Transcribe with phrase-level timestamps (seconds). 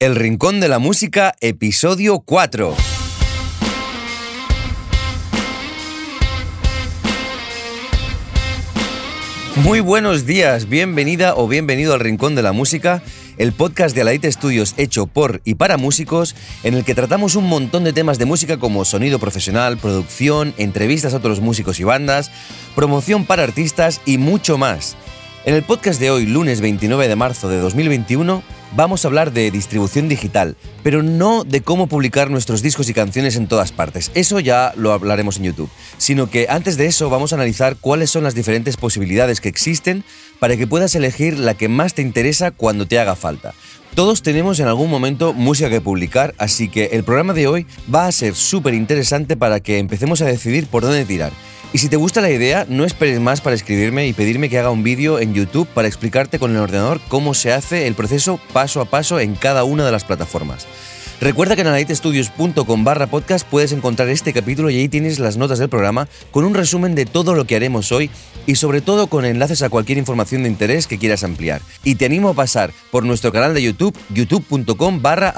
[0.00, 2.72] El Rincón de la Música, episodio 4.
[9.56, 13.02] Muy buenos días, bienvenida o bienvenido al Rincón de la Música,
[13.38, 17.48] el podcast de Alaite Studios hecho por y para músicos, en el que tratamos un
[17.48, 22.30] montón de temas de música como sonido profesional, producción, entrevistas a otros músicos y bandas,
[22.76, 24.96] promoción para artistas y mucho más.
[25.44, 28.42] En el podcast de hoy, lunes 29 de marzo de 2021,
[28.76, 33.36] vamos a hablar de distribución digital, pero no de cómo publicar nuestros discos y canciones
[33.36, 34.10] en todas partes.
[34.14, 35.70] Eso ya lo hablaremos en YouTube.
[35.96, 40.04] Sino que antes de eso vamos a analizar cuáles son las diferentes posibilidades que existen
[40.40, 43.54] para que puedas elegir la que más te interesa cuando te haga falta.
[43.94, 48.06] Todos tenemos en algún momento música que publicar, así que el programa de hoy va
[48.06, 51.32] a ser súper interesante para que empecemos a decidir por dónde tirar.
[51.72, 54.70] Y si te gusta la idea, no esperes más para escribirme y pedirme que haga
[54.70, 58.80] un vídeo en YouTube para explicarte con el ordenador cómo se hace el proceso paso
[58.80, 60.66] a paso en cada una de las plataformas.
[61.20, 65.58] Recuerda que en alaitestudios.com barra podcast puedes encontrar este capítulo y ahí tienes las notas
[65.58, 68.08] del programa con un resumen de todo lo que haremos hoy
[68.46, 71.60] y sobre todo con enlaces a cualquier información de interés que quieras ampliar.
[71.82, 75.34] Y te animo a pasar por nuestro canal de YouTube, youtube.com barra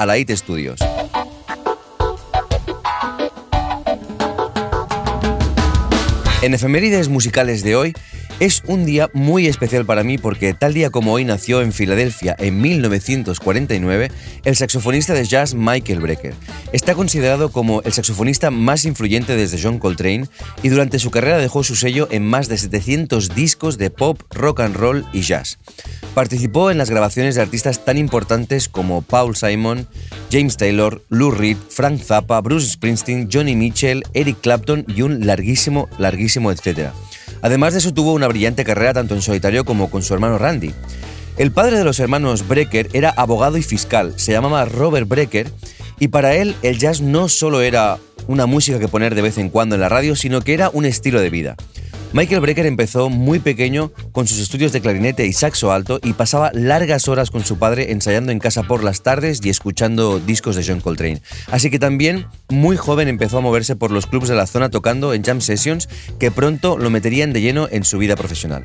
[6.43, 7.95] En efemérides musicales de hoy,
[8.41, 12.35] es un día muy especial para mí porque tal día como hoy nació en Filadelfia
[12.39, 14.11] en 1949
[14.45, 16.35] el saxofonista de jazz Michael Brecker.
[16.73, 20.27] Está considerado como el saxofonista más influyente desde John Coltrane
[20.63, 24.61] y durante su carrera dejó su sello en más de 700 discos de pop, rock
[24.61, 25.59] and roll y jazz.
[26.15, 29.87] Participó en las grabaciones de artistas tan importantes como Paul Simon,
[30.33, 35.91] James Taylor, Lou Reed, Frank Zappa, Bruce Springsteen, Johnny Mitchell, Eric Clapton y un larguísimo,
[35.99, 36.95] larguísimo etcétera.
[37.43, 40.73] Además de eso tuvo una brillante carrera tanto en solitario como con su hermano Randy.
[41.37, 45.51] El padre de los hermanos Brecker era abogado y fiscal, se llamaba Robert Brecker,
[45.99, 49.49] y para él el jazz no solo era una música que poner de vez en
[49.49, 51.57] cuando en la radio, sino que era un estilo de vida.
[52.13, 56.51] Michael Brecker empezó muy pequeño con sus estudios de clarinete y saxo alto y pasaba
[56.53, 60.65] largas horas con su padre ensayando en casa por las tardes y escuchando discos de
[60.67, 61.23] John Coltrane.
[61.53, 65.15] Así que también muy joven empezó a moverse por los clubs de la zona tocando
[65.15, 65.89] en jam sessions
[66.19, 68.65] que pronto lo meterían de lleno en su vida profesional.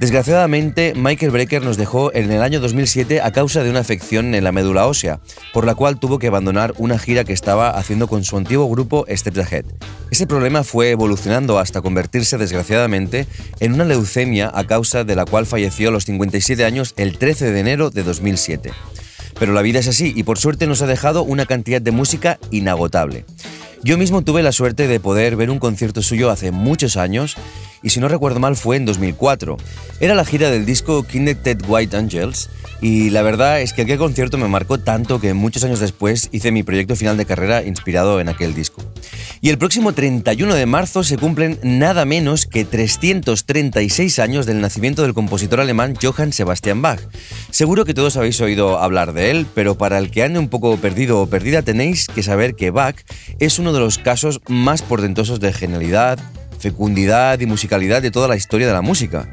[0.00, 4.42] Desgraciadamente, Michael Brecker nos dejó en el año 2007 a causa de una afección en
[4.42, 5.20] la médula ósea,
[5.52, 9.06] por la cual tuvo que abandonar una gira que estaba haciendo con su antiguo grupo
[9.08, 9.66] Step Ahead.
[10.10, 13.26] Ese problema fue evolucionando hasta convertirse, desgraciadamente,
[13.60, 17.52] en una leucemia a causa de la cual falleció a los 57 años el 13
[17.52, 18.72] de enero de 2007.
[19.38, 22.38] Pero la vida es así y por suerte nos ha dejado una cantidad de música
[22.50, 23.24] inagotable.
[23.84, 27.36] Yo mismo tuve la suerte de poder ver un concierto suyo hace muchos años
[27.82, 29.58] y si no recuerdo mal fue en 2004.
[30.00, 32.48] Era la gira del disco Connected White Angels
[32.80, 36.50] y la verdad es que aquel concierto me marcó tanto que muchos años después hice
[36.50, 38.80] mi proyecto final de carrera inspirado en aquel disco.
[39.44, 45.02] Y el próximo 31 de marzo se cumplen nada menos que 336 años del nacimiento
[45.02, 47.00] del compositor alemán Johann Sebastian Bach.
[47.50, 50.74] Seguro que todos habéis oído hablar de él, pero para el que ande un poco
[50.78, 52.96] perdido o perdida tenéis que saber que Bach
[53.38, 56.18] es uno de los casos más portentosos de genialidad,
[56.58, 59.28] fecundidad y musicalidad de toda la historia de la música.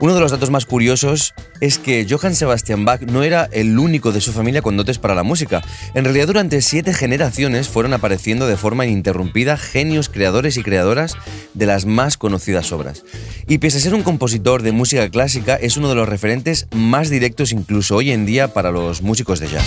[0.00, 4.12] Uno de los datos más curiosos es que Johann Sebastian Bach no era el único
[4.12, 5.60] de su familia con dotes para la música.
[5.94, 11.16] En realidad durante siete generaciones fueron apareciendo de forma ininterrumpida genios creadores y creadoras
[11.54, 13.02] de las más conocidas obras.
[13.48, 17.10] Y pese a ser un compositor de música clásica, es uno de los referentes más
[17.10, 19.66] directos incluso hoy en día para los músicos de jazz.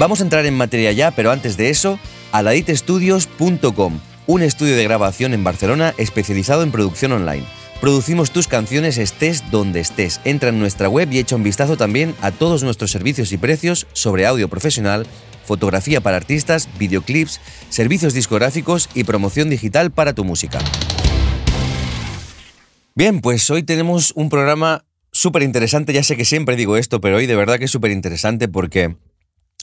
[0.00, 2.00] Vamos a entrar en materia ya, pero antes de eso,
[2.32, 7.44] aladitestudios.com, un estudio de grabación en Barcelona especializado en producción online.
[7.80, 10.20] Producimos tus canciones estés donde estés.
[10.24, 13.86] Entra en nuestra web y echa un vistazo también a todos nuestros servicios y precios
[13.92, 15.06] sobre audio profesional,
[15.44, 20.60] fotografía para artistas, videoclips, servicios discográficos y promoción digital para tu música.
[22.94, 25.92] Bien, pues hoy tenemos un programa súper interesante.
[25.92, 28.96] Ya sé que siempre digo esto, pero hoy de verdad que es súper interesante porque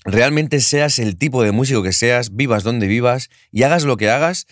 [0.04, 4.10] realmente seas el tipo de músico que seas, vivas donde vivas y hagas lo que
[4.10, 4.48] hagas,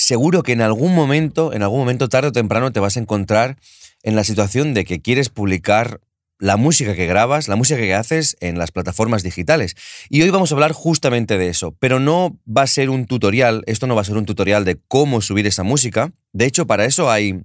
[0.00, 3.58] seguro que en algún momento, en algún momento tarde o temprano te vas a encontrar
[4.02, 6.00] en la situación de que quieres publicar
[6.38, 9.76] la música que grabas, la música que haces en las plataformas digitales.
[10.08, 13.62] Y hoy vamos a hablar justamente de eso, pero no va a ser un tutorial,
[13.66, 16.12] esto no va a ser un tutorial de cómo subir esa música.
[16.32, 17.42] De hecho, para eso hay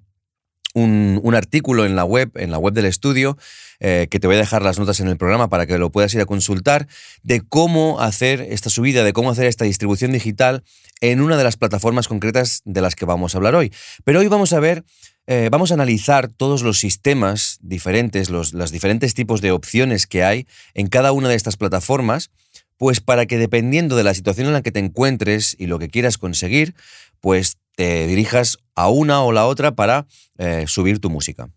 [0.75, 3.37] un, artículo en la web, en la web del estudio,
[3.79, 6.13] eh, que te voy a dejar las notas en el programa para que lo puedas
[6.13, 6.87] ir a consultar,
[7.23, 10.63] de cómo hacer esta subida, de cómo hacer esta distribución digital
[11.01, 13.73] en una de las plataformas concretas de las que vamos a hablar hoy.
[14.03, 14.83] Pero hoy vamos a ver
[15.27, 20.23] eh, vamos a analizar todos los sistemas diferentes, los los diferentes tipos de opciones que
[20.23, 20.45] hay
[20.75, 22.29] en cada una de estas plataformas,
[22.77, 25.89] pues para que dependiendo de la situación en la que te encuentres y lo que
[25.89, 26.75] quieras conseguir,
[27.21, 30.07] pues te dirijas a una o la otra para
[30.37, 31.49] eh, subir tu música.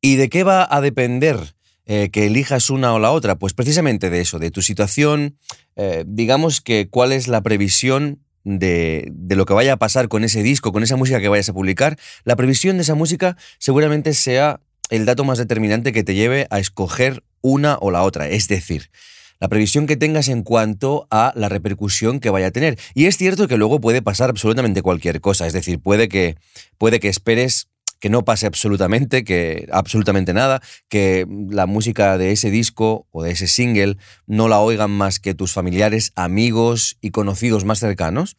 [0.00, 1.54] ¿Y de qué va a depender
[1.86, 3.38] eh, que elijas una o la otra?
[3.38, 5.38] Pues precisamente de eso, de tu situación,
[6.06, 8.18] digamos que cuál es la previsión
[8.56, 11.52] de, lo que vaya a pasar con ese disco, con esa música que vayas a
[11.52, 16.46] publicar, la previsión de esa música seguramente sea el dato más determinante que te lleve
[16.50, 18.28] a escoger una o la otra.
[18.28, 18.90] Es decir,
[19.40, 22.78] la previsión que tengas en cuanto a la repercusión que vaya a tener.
[22.94, 25.46] Y es cierto que luego puede pasar absolutamente cualquier cosa.
[25.46, 26.36] Es decir, puede que,
[26.78, 27.68] puede que esperes
[28.00, 33.32] que no pase absolutamente, que absolutamente nada, que la música de ese disco o de
[33.32, 33.96] ese single
[34.26, 38.36] no la oigan más que tus familiares, amigos y conocidos más cercanos.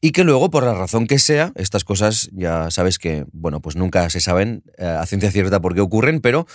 [0.00, 3.74] Y que luego, por la razón que sea, estas cosas ya sabes que, bueno, pues
[3.74, 6.46] nunca se saben eh, a ciencia cierta por qué ocurren, pero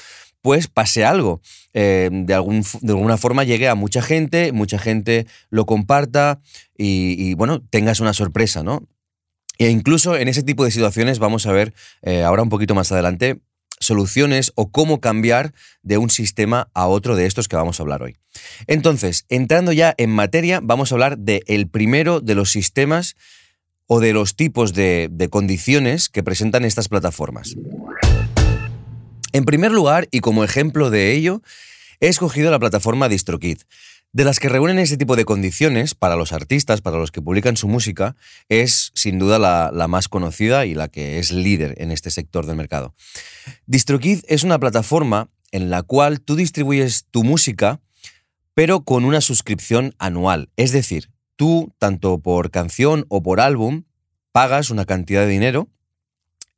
[0.44, 1.42] pues pase algo.
[1.74, 6.42] Eh, de, algún, de, alguna forma llegue a mucha gente, mucha gente lo comparta
[6.78, 8.84] y, bueno, tengas una sorpresa, ¿no?
[9.58, 12.92] E incluso en ese tipo de situaciones vamos a ver eh, ahora un poquito más
[12.92, 13.40] adelante
[13.80, 18.04] soluciones o cómo cambiar de un sistema a otro de estos que vamos a hablar
[18.04, 18.18] hoy.
[18.68, 23.16] Entonces, entrando ya en materia, vamos a hablar del el primero de los sistemas
[23.88, 27.56] o de los tipos de, de condiciones que presentan estas plataformas.
[29.34, 31.42] En primer lugar, y como ejemplo de ello,
[32.00, 33.58] he escogido la plataforma DistroKid.
[34.12, 37.58] De las que reúnen ese tipo de condiciones para los artistas, para los que publican
[37.58, 38.16] su música,
[38.48, 42.58] es sin duda la, más conocida y la que es líder en este sector del
[42.58, 42.94] mercado.
[43.66, 47.82] DistroKid es una plataforma en la cual tú distribuyes tu música,
[48.54, 50.52] pero con una suscripción anual.
[50.58, 53.86] Es decir, tú, tanto por canción o por álbum,
[54.32, 55.70] pagas una cantidad de dinero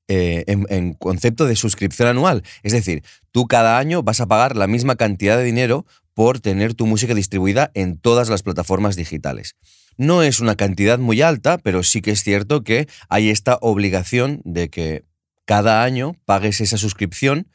[0.07, 2.43] eh, en, concepto de suscripción anual.
[2.63, 6.73] Es decir, tú cada año vas a pagar la misma cantidad de dinero por tener
[6.73, 9.55] tu música distribuida en todas las plataformas digitales.
[9.97, 14.41] No es una cantidad muy alta, pero sí que es cierto que hay esta obligación
[14.43, 15.05] de que
[15.45, 17.47] cada año pagues esa suscripción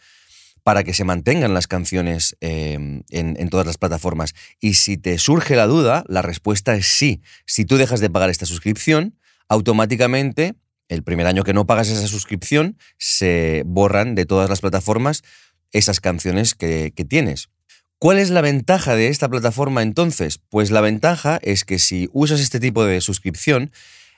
[0.62, 4.34] para que se mantengan las canciones em, en, todas las plataformas.
[4.60, 7.22] Y si te surge la duda, la respuesta es sí.
[7.46, 9.16] Si tú dejas de pagar esta suscripción,
[9.48, 10.54] automáticamente,
[10.90, 15.22] el primer año que no pagas esa suscripción, se borran de todas las plataformas
[15.70, 17.48] esas canciones que, tienes.
[17.98, 20.40] ¿Cuál es la ventaja de esta plataforma entonces?
[20.48, 23.70] Pues la ventaja es que si usas este tipo de suscripción,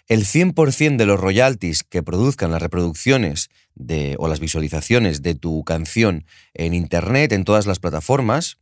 [0.09, 5.65] el 100% de los royalties que produzcan las reproducciones de, o las visualizaciones de tu
[5.65, 8.59] canción en Internet, en todas las plataformas,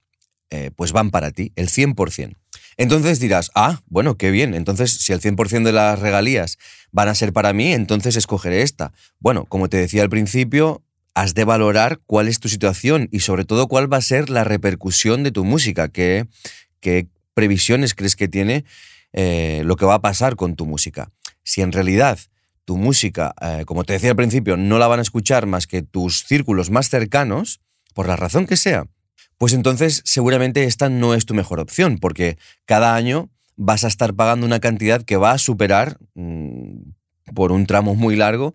[0.51, 2.40] eh, pues van para ti, el 100%.
[2.81, 6.57] Entonces dirás, ah, bueno, qué bien, entonces si el 100% de las regalías
[6.93, 8.95] van a ser para mí, entonces escogeré esta.
[9.19, 10.83] Bueno, como te decía al principio,
[11.13, 14.45] has de valorar cuál es tu situación y sobre todo cuál va a ser la
[14.45, 16.27] repercusión de tu música, qué,
[16.81, 18.65] qué previsiones crees que tiene
[19.13, 21.11] eh, lo que va a pasar con tu música.
[21.43, 22.19] Si en realidad
[22.65, 25.83] tu música, eh, como te decía al principio, no la van a escuchar más que
[25.83, 27.61] tus círculos más cercanos,
[27.93, 28.87] por la razón que sea,
[29.41, 34.13] pues entonces seguramente esta no es tu mejor opción, porque cada año vas a estar
[34.13, 36.91] pagando una cantidad que va a superar mmm,
[37.35, 38.55] por un tramo muy largo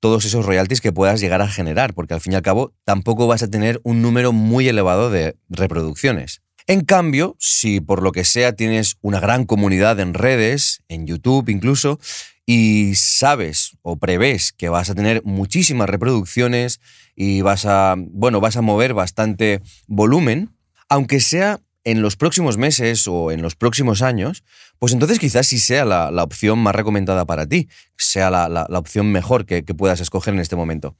[0.00, 3.28] todos esos royalties que puedas llegar a generar, porque al fin y al cabo tampoco
[3.28, 6.42] vas a tener un número muy elevado de reproducciones.
[6.66, 11.48] En cambio, si por lo que sea tienes una gran comunidad en redes, en YouTube
[11.48, 12.00] incluso,
[12.46, 16.80] y sabes o prevés que vas a tener muchísimas reproducciones
[17.16, 20.50] y vas a, bueno, vas a mover bastante volumen,
[20.88, 24.42] aunque sea en los próximos meses o en los próximos años,
[24.78, 28.66] pues entonces quizás sí sea la, la opción más recomendada para ti, sea la, la,
[28.68, 30.96] la opción mejor que, que puedas escoger en este momento.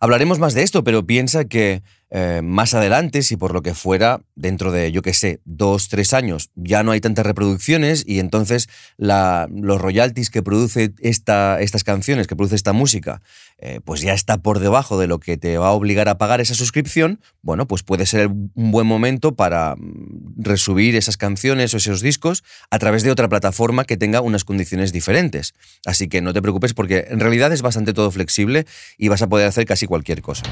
[0.00, 1.82] Hablaremos más de esto, pero piensa que
[2.18, 6.14] eh, más adelante, si por lo que fuera, dentro de, yo qué sé, dos, tres
[6.14, 11.84] años, ya no hay tantas reproducciones y entonces la, los royalties que produce esta, estas
[11.84, 13.20] canciones, que produce esta música,
[13.58, 16.40] eh, pues ya está por debajo de lo que te va a obligar a pagar
[16.40, 21.76] esa suscripción, bueno, pues puede ser un buen momento para mm, resubir esas canciones o
[21.76, 25.52] esos discos a través de otra plataforma que tenga unas condiciones diferentes.
[25.84, 28.64] Así que no te preocupes porque en realidad es bastante todo flexible
[28.96, 30.44] y vas a poder hacer casi cualquier cosa.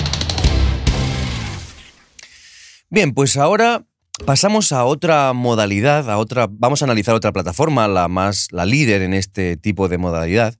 [2.90, 3.84] Bien, pues ahora
[4.24, 9.02] pasamos a otra modalidad, a otra, vamos a analizar otra plataforma, la más, la líder
[9.02, 10.54] en este tipo de modalidad.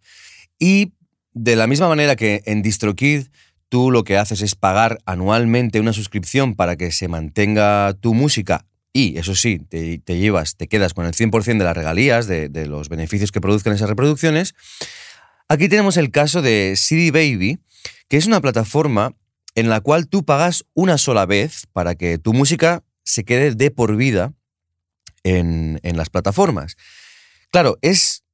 [0.58, 0.92] Y
[1.32, 3.26] de la misma manera que en DistroKid
[3.68, 8.66] tú lo que haces es pagar anualmente una suscripción para que se mantenga tu música
[8.96, 12.66] y, eso sí, te, llevas, te quedas con el 100% de las regalías, de, de,
[12.66, 14.54] los beneficios que produzcan esas reproducciones,
[15.48, 17.58] aquí tenemos el caso de CD Baby,
[18.08, 19.16] que es una plataforma
[19.54, 23.70] en la cual tú pagas una sola vez para que tu música se quede de
[23.70, 24.32] por vida
[25.22, 26.76] en, las plataformas.
[27.50, 28.24] Claro, es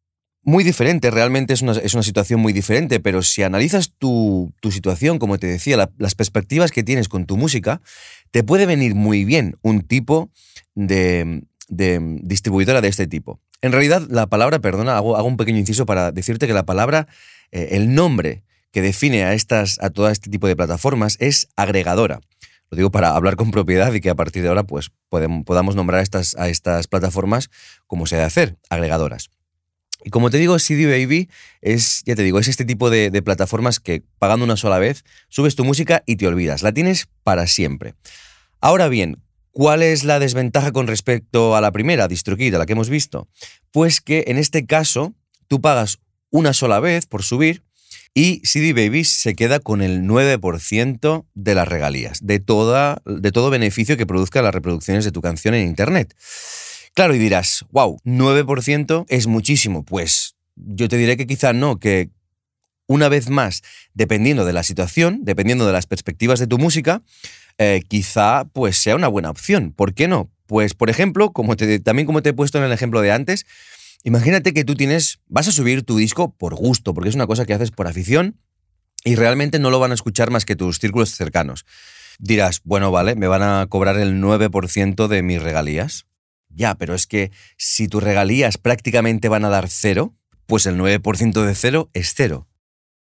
[0.43, 5.47] muy diferente, realmente es una, situación muy diferente, pero si analizas tu, situación, como te
[5.47, 7.83] decía, las perspectivas que tienes con tu música,
[8.31, 10.31] te puede venir muy bien un tipo
[10.75, 13.41] de, distribuidora de este tipo.
[13.61, 17.07] En realidad, la palabra, perdona, hago, un pequeño inciso para decirte que la palabra,
[17.53, 22.21] eh, el nombre que define a, estas, a todo este tipo de plataformas es agregadora.
[22.71, 26.01] Lo digo para hablar con propiedad y que a partir de ahora pues, podamos nombrar
[26.01, 27.51] a estas, a estas plataformas
[27.87, 29.31] como se debe hacer, agregadoras.
[30.05, 31.29] Y como te digo, CD Baby
[31.61, 35.05] es, ya te digo, es este tipo de, de, plataformas que pagando una sola vez
[35.29, 36.63] subes tu música y te olvidas.
[36.63, 37.95] La tienes para siempre.
[38.61, 42.73] Ahora bien, ¿cuál es la desventaja con respecto a la primera, DistroKid, a la que
[42.73, 43.29] hemos visto?
[43.73, 45.13] Pues que en este caso
[45.49, 45.99] tú pagas
[46.31, 47.63] una sola vez por subir
[48.15, 53.51] y CD Baby se queda con el 9% de las regalías, de, toda, de todo
[53.51, 56.15] beneficio que produzca las reproducciones de tu canción en Internet.
[56.95, 59.85] Claro, y dirás, wow, 9% es muchísimo.
[59.85, 62.11] Pues yo te diré que quizá no, que
[62.87, 63.63] una vez más,
[63.95, 67.03] dependiendo de la situación, dependiendo de las perspectivas de tu música,
[67.59, 69.73] eh, quizá pues sea una buena opción.
[69.73, 70.31] ¿Por qué no?
[70.47, 73.47] Pues, por ejemplo, como también como te he puesto en el ejemplo de antes,
[74.03, 77.45] Imagínate que tú tienes, vas a subir tu disco por gusto, porque es una cosa
[77.45, 78.41] que haces por afición
[79.05, 81.67] y realmente no lo van a escuchar más que tus círculos cercanos.
[82.19, 86.07] Dirás, bueno, vale, me van a cobrar el 9% de mis regalías.
[86.49, 90.15] Ya, pero es que si tus regalías prácticamente van a dar cero,
[90.47, 92.49] pues el 9% de cero es cero.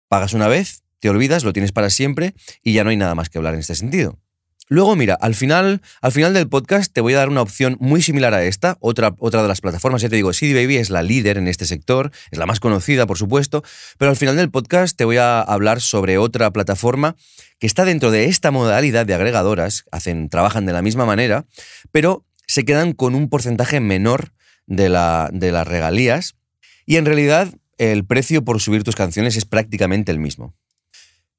[0.08, 3.28] Pagas una vez, te olvidas, lo tienes para siempre y ya no hay nada más
[3.28, 4.18] que hablar en este sentido.
[4.68, 8.00] Luego, mira, al final, al final del podcast te voy a dar una opción muy
[8.00, 10.00] similar a esta, otra, otra de las plataformas.
[10.00, 13.06] Ya te digo, CD Baby es la líder en este sector, es la más conocida,
[13.06, 13.62] por supuesto,
[13.98, 17.14] pero al final del podcast te voy a hablar sobre otra plataforma
[17.58, 21.44] que está dentro de esta modalidad de agregadoras, hacen, trabajan de la misma manera,
[21.92, 24.32] pero se quedan con un porcentaje menor
[24.66, 26.36] de, la, de las regalías
[26.86, 30.54] y en realidad el precio por subir tus canciones es prácticamente el mismo.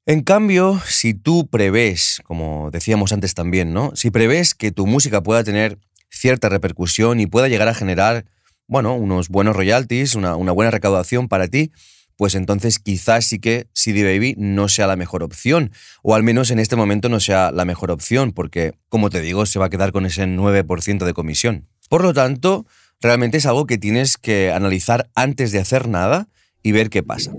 [0.08, 3.90] En cambio, si tú prevés, como decíamos antes también, ¿no?
[3.96, 8.24] Si prevés que tu música pueda tener cierta repercusión y pueda llegar a generar,
[8.68, 11.72] bueno, unos buenos royalties, una, buena recaudación para ti,
[12.14, 15.72] pues entonces quizás sí que CD Baby no sea la mejor opción,
[16.04, 19.44] o al menos en este momento no sea la mejor opción, porque, como te digo,
[19.44, 21.66] se va a quedar con ese 9% de comisión.
[21.88, 22.64] Por lo tanto,
[23.00, 26.28] realmente es algo que tienes que analizar antes de hacer nada
[26.62, 27.32] y ver qué pasa.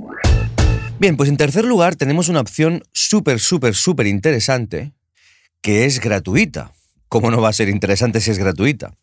[1.00, 4.94] Bien, pues en tercer lugar tenemos una opción súper, súper, súper interesante
[5.62, 6.72] que es gratuita.
[7.08, 8.96] ¿Cómo no va a ser interesante si es gratuita?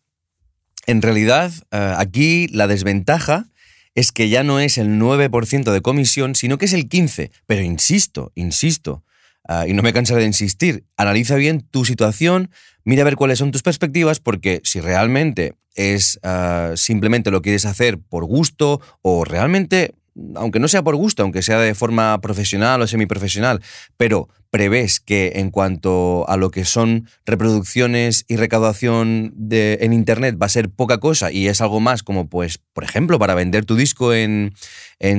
[0.87, 3.45] En realidad, eh, aquí la desventaja
[3.93, 7.31] es que ya no es el 9% de comisión, sino que es el 15%.
[7.47, 9.05] Pero insisto, insisto,
[9.47, 12.51] eh, y no me cansaré de insistir, analiza bien tu situación,
[12.83, 17.65] mira a ver cuáles son tus perspectivas, porque si realmente es eh, simplemente lo quieres
[17.65, 19.93] hacer por gusto o realmente
[20.35, 23.61] aunque no sea por gusto, aunque sea de forma profesional o semiprofesional,
[23.97, 30.45] pero prevés que en cuanto a lo que son reproducciones y recaudación en Internet va
[30.45, 33.75] a ser poca cosa y es algo más como, pues, por ejemplo, para vender tu
[33.75, 34.53] disco en,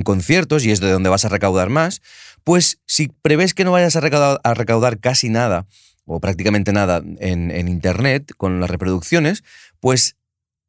[0.05, 2.01] conciertos y es de donde vas a recaudar más,
[2.45, 5.67] pues si prevés que no vayas a recaudar, a recaudar casi nada
[6.07, 9.45] o prácticamente nada en, en Internet con las reproducciones,
[9.81, 10.17] pues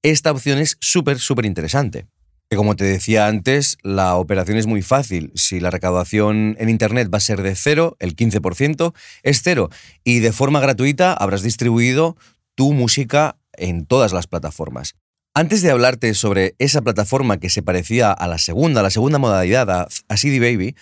[0.03, 2.07] esta opción es súper, súper interesante.
[2.49, 5.31] Que como te decía antes, la operación es muy fácil.
[5.35, 9.69] Si la recaudación en Internet va a ser de cero, el 15% es cero.
[10.03, 12.15] Y de forma gratuita habrás distribuido
[12.55, 14.95] tu música en todas las plataformas.
[15.33, 19.69] Antes de hablarte sobre esa plataforma que se parecía a la segunda, la segunda modalidad,
[19.69, 20.75] a, CD Baby,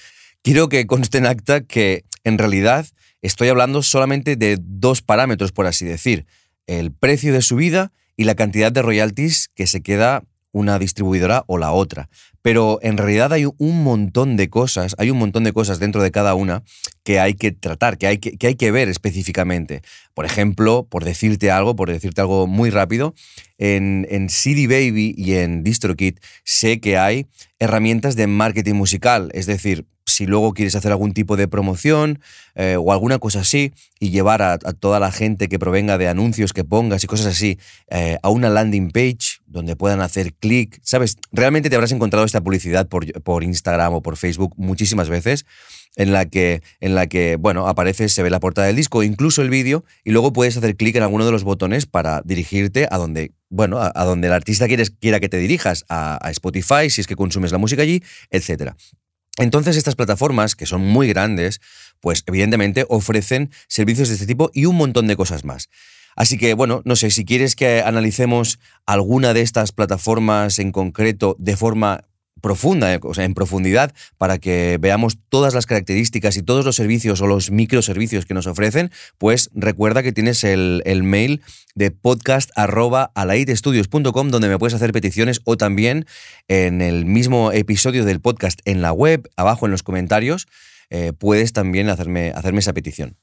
[0.44, 2.88] quiero que conste en acta que en realidad
[3.22, 6.26] estoy hablando solamente de dos parámetros, por así decir.
[6.68, 10.24] El precio de subida y la cantidad de royalties que se queda
[10.56, 12.08] una distribuidora o la otra.
[12.42, 16.12] Pero en realidad hay un montón de cosas, hay un montón de cosas dentro de
[16.12, 16.64] cada una
[17.04, 19.82] que hay que tratar, que hay que, ver específicamente.
[20.14, 23.14] Por ejemplo, por decirte algo, por decirte algo muy rápido,
[23.58, 27.28] en, en CD Baby y en DistroKit sé que hay
[27.60, 32.20] herramientas de marketing musical, es decir, si luego quieres hacer algún tipo de promoción
[32.54, 36.54] eh, o alguna cosa así y llevar a, toda la gente que provenga de anuncios
[36.54, 37.60] que pongas y cosas así
[37.90, 41.18] eh, a una landing page donde puedan hacer clic, ¿sabes?
[41.32, 45.46] Realmente te habrás encontrado esta publicidad por, por, Instagram o por Facebook muchísimas veces
[45.96, 49.42] en la que, en la que, bueno, aparece, se ve la portada del disco, incluso
[49.42, 52.98] el vídeo, y luego puedes hacer clic en alguno de los botones para dirigirte a
[52.98, 57.02] donde, bueno, a, donde el artista quieres, quiera que te dirijas, a, a Spotify, si
[57.02, 58.76] es que consumes la música allí, etcétera.
[59.38, 61.60] Entonces estas plataformas, que son muy grandes,
[62.00, 65.70] pues evidentemente ofrecen servicios de este tipo y un montón de cosas más.
[66.16, 71.36] Así que bueno, no sé, si quieres que analicemos alguna de estas plataformas en concreto
[71.40, 72.06] de forma
[72.42, 77.20] profunda, o sea, en profundidad, para que veamos todas las características y todos los servicios
[77.22, 81.42] o los microservicios que nos ofrecen, pues recuerda que tienes el, mail
[81.74, 86.06] de podcast.alaitestudios.com donde me puedes hacer peticiones o también
[86.48, 90.46] en el mismo episodio del podcast en la web, abajo en los comentarios,
[90.92, 93.18] eh, puedes también hacerme, hacerme esa petición.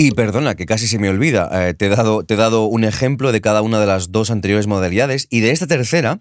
[0.00, 3.32] Y perdona, que casi se me olvida, eh, te, dado, te he dado un ejemplo
[3.32, 6.20] de cada una de las dos anteriores modalidades y de esta tercera,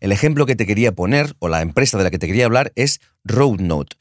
[0.00, 2.72] el ejemplo que te quería poner, o la empresa de la que te quería hablar,
[2.74, 3.96] es RoadNote.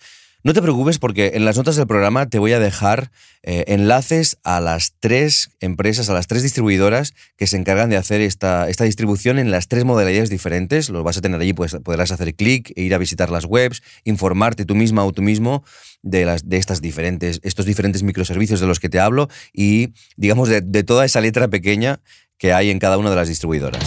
[0.47, 3.11] No te preocupes porque en las notas del programa te voy a dejar
[3.43, 8.21] eh, enlaces a las tres empresas, a las tres distribuidoras que se encargan de hacer
[8.21, 10.89] esta, distribución en las tres modalidades diferentes.
[10.89, 13.83] Los vas a tener allí, pues podrás hacer clic e ir a visitar las webs,
[14.05, 15.65] informarte tú misma o tú mismo
[16.01, 21.03] de estas diferentes, estos diferentes microservicios de los que te hablo y, digamos, de, toda
[21.03, 21.99] esa letra pequeña
[22.37, 23.83] que hay en cada una de las distribuidoras.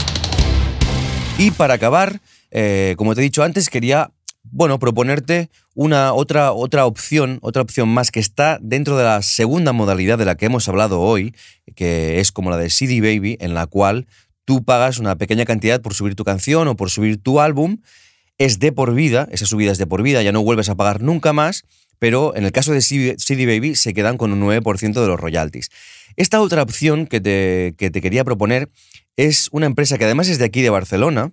[1.39, 4.11] Y para acabar, eh, como te he dicho antes, quería
[4.43, 9.73] bueno, proponerte una otra, otra opción, otra opción más que está dentro de la segunda
[9.73, 11.35] modalidad de la que hemos hablado hoy,
[11.75, 14.07] que es como la de CD Baby, en la cual
[14.45, 17.79] tú pagas una pequeña cantidad por subir tu canción o por subir tu álbum.
[18.39, 21.03] Es de por vida, esa subida es de por vida, ya no vuelves a pagar
[21.03, 21.65] nunca más,
[21.99, 25.69] pero en el caso de CD Baby se quedan con un 9% de los royalties.
[26.17, 28.71] Esta otra opción que te, que te quería proponer
[29.17, 31.33] es una empresa que además es de aquí de Barcelona,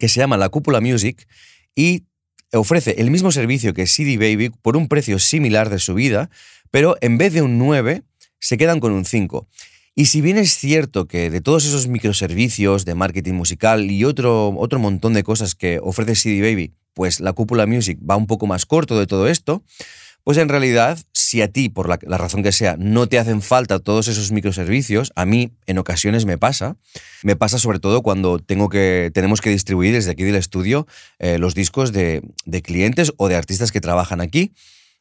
[0.00, 1.28] que se llama La Cúpula Music,
[1.76, 2.02] y
[2.56, 6.30] ofrece el mismo servicio que CD Baby por un precio similar de subida,
[6.70, 8.02] pero en vez de un 9,
[8.40, 9.48] se quedan con un 5.
[9.94, 14.48] Y si bien es cierto que de todos esos microservicios de marketing musical y otro,
[14.58, 18.46] otro montón de cosas que ofrece CD Baby, pues la cúpula Music va un poco
[18.46, 19.62] más corto de todo esto,
[20.24, 20.98] pues en realidad,
[21.34, 25.10] si a ti, por la, razón que sea, no te hacen falta todos esos microservicios,
[25.16, 26.76] a mí en ocasiones me pasa.
[27.24, 30.86] Me pasa sobre todo cuando tengo que, tenemos que distribuir desde aquí del estudio
[31.18, 34.52] eh, los discos de, de clientes o de artistas que trabajan aquí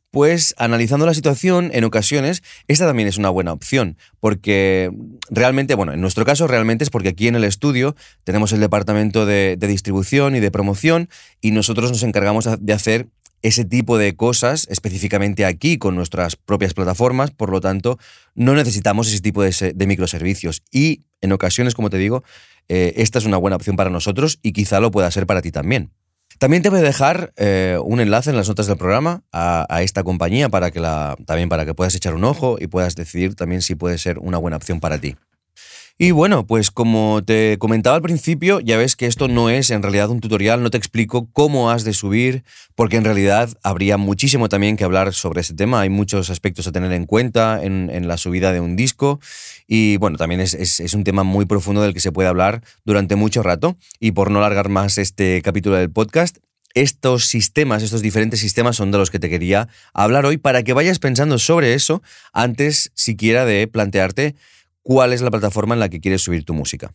[0.10, 4.92] pues analizando la situación, en ocasiones, esta también es una buena opción, porque
[5.32, 9.26] realmente, bueno, en nuestro caso realmente es porque aquí en el estudio tenemos el departamento
[9.26, 11.10] de, de distribución y de promoción
[11.42, 13.08] y nosotros nos encargamos de hacer
[13.44, 18.00] ese tipo de cosas específicamente aquí con nuestras propias plataformas, por lo tanto,
[18.34, 20.64] no necesitamos ese tipo de, microservicios.
[20.72, 22.24] Y en ocasiones, como te digo,
[22.70, 25.52] eh, esta es una buena opción para nosotros y quizá lo pueda ser para ti
[25.52, 25.92] también.
[26.40, 30.04] También te voy a dejar eh, un enlace en las notas del programa a, esta
[30.04, 30.82] compañía para que
[31.26, 34.38] también para que puedas echar un ojo y puedas decidir también si puede ser una
[34.38, 35.16] buena opción para ti.
[36.00, 39.84] Y bueno, pues como te comentaba al principio, ya ves que esto no es en
[39.84, 44.50] realidad un tutorial, no te explico cómo has de subir, porque en realidad habría muchísimo
[44.50, 48.18] también que hablar sobre ese tema, hay muchos aspectos a tener en cuenta en, la
[48.18, 49.20] subida de un disco
[49.68, 53.16] y bueno, también es, es, un tema muy profundo del que se puede hablar durante
[53.16, 53.78] mucho rato.
[54.00, 56.38] Y por no alargar más este capítulo del podcast,
[56.74, 60.74] estos sistemas, estos diferentes sistemas son de los que te quería hablar hoy para que
[60.74, 62.02] vayas pensando sobre eso
[62.34, 64.36] antes siquiera de plantearte
[64.84, 66.94] cuál es la plataforma en la que quieres subir tu música.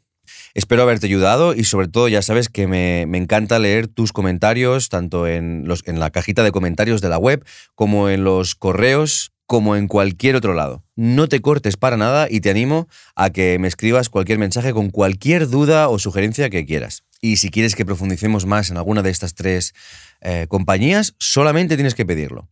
[0.54, 5.26] Espero haberte ayudado y sobre todo ya sabes que me, encanta leer tus comentarios, tanto
[5.26, 9.76] en, los, en la cajita de comentarios de la web como en los correos, como
[9.76, 10.84] en cualquier otro lado.
[10.94, 14.90] No te cortes para nada y te animo a que me escribas cualquier mensaje con
[14.90, 17.04] cualquier duda o sugerencia que quieras.
[17.20, 19.74] Y si quieres que profundicemos más en alguna de estas tres
[20.20, 22.48] eh, compañías, solamente tienes que pedirlo.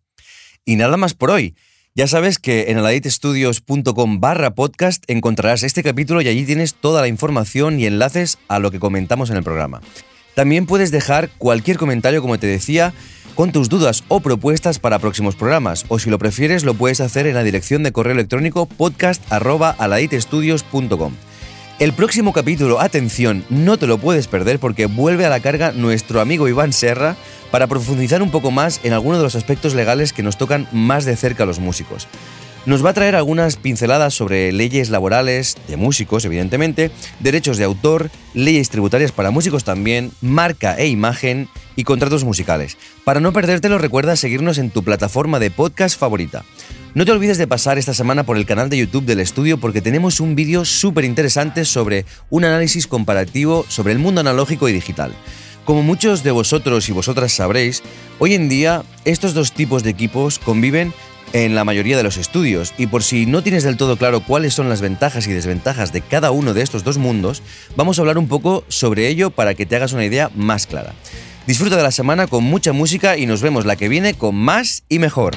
[0.65, 1.55] Y nada más por hoy.
[1.97, 7.09] Ya sabes que en aladitestudios.com barra podcast encontrarás este capítulo y allí tienes toda la
[7.09, 9.81] información y enlaces a lo que comentamos en el programa.
[10.35, 12.93] También puedes dejar cualquier comentario, como te decía,
[13.35, 17.27] con tus dudas o propuestas para próximos programas, o si lo prefieres lo puedes hacer
[17.27, 21.15] en la dirección de correo electrónico podcast.aladitestudios.com.
[21.79, 26.21] El próximo capítulo, atención, no te lo puedes perder porque vuelve a la carga nuestro
[26.21, 27.17] amigo Iván Serra
[27.51, 31.05] para profundizar un poco más en algunos de los aspectos legales que nos tocan más
[31.05, 32.09] de cerca a los músicos.
[32.67, 38.11] Nos va a traer algunas pinceladas sobre leyes laborales, de músicos evidentemente, derechos de autor,
[38.35, 42.77] leyes tributarias para músicos también, marca e imagen y contratos musicales.
[43.05, 46.45] Para no perdértelo recuerda seguirnos en tu plataforma de podcast favorita.
[46.95, 49.81] No te olvides de pasar esta semana por el canal de YouTube del estudio porque
[49.81, 55.13] tenemos un vídeo súper interesante sobre un análisis comparativo sobre el mundo analógico y digital.
[55.67, 57.83] Como muchos de vosotros y vosotras sabréis,
[58.21, 60.95] hoy en día estos dos tipos de equipos conviven
[61.33, 64.55] en la mayoría de los estudios y por si no tienes del todo claro cuáles
[64.55, 67.43] son las ventajas y desventajas de cada uno de estos dos mundos,
[67.75, 70.95] vamos a hablar un poco sobre ello para que te hagas una idea más clara.
[71.49, 74.85] Disfruta de la semana con mucha música y nos vemos la que viene con más
[74.89, 75.35] y mejor.